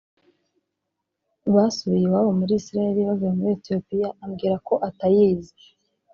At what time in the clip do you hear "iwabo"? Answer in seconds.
2.07-2.31